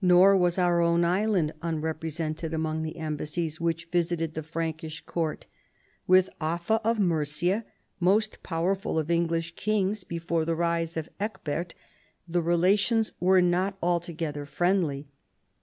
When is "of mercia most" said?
6.82-8.42